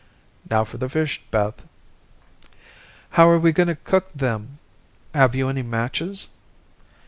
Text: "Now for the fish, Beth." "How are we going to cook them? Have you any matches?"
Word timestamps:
"Now 0.49 0.63
for 0.63 0.79
the 0.79 0.89
fish, 0.89 1.21
Beth." 1.29 1.63
"How 3.11 3.29
are 3.29 3.37
we 3.37 3.51
going 3.51 3.67
to 3.67 3.75
cook 3.75 4.11
them? 4.13 4.57
Have 5.13 5.35
you 5.35 5.47
any 5.47 5.61
matches?" 5.61 6.27